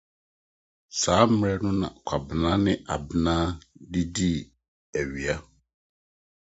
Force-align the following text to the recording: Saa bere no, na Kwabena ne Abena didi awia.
Saa 0.99 1.23
bere 1.39 1.59
no, 1.63 1.69
na 1.81 1.87
Kwabena 2.05 2.51
ne 2.63 2.73
Abena 2.93 3.35
didi 3.91 4.31
awia. 4.99 5.35